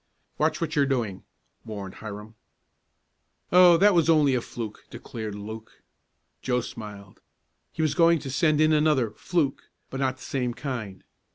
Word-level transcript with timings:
"Watch 0.39 0.59
what 0.59 0.75
you're 0.75 0.87
doing," 0.87 1.25
warned 1.63 1.93
Hiram. 2.01 2.33
"Oh, 3.51 3.77
that 3.77 3.93
was 3.93 4.09
only 4.09 4.33
a 4.33 4.41
fluke," 4.41 4.85
declared 4.89 5.35
Luke. 5.35 5.83
Joe 6.41 6.61
smiled. 6.61 7.21
He 7.71 7.83
was 7.83 7.93
going 7.93 8.17
to 8.17 8.31
send 8.31 8.59
in 8.61 8.73
another 8.73 9.11
"fluke," 9.11 9.69
but 9.91 9.99
not 9.99 10.17
the 10.17 10.23
same 10.23 10.55
kind. 10.55 11.03